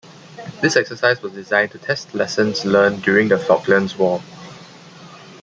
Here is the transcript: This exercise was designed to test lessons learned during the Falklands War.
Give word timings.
This 0.61 0.77
exercise 0.77 1.21
was 1.21 1.33
designed 1.33 1.69
to 1.73 1.77
test 1.77 2.15
lessons 2.15 2.65
learned 2.65 3.03
during 3.03 3.27
the 3.27 3.37
Falklands 3.37 3.95
War. 3.99 4.19